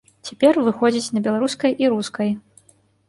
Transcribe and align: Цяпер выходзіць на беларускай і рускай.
Цяпер 0.27 0.57
выходзіць 0.67 1.13
на 1.17 1.23
беларускай 1.27 1.77
і 1.85 1.93
рускай. 1.93 2.29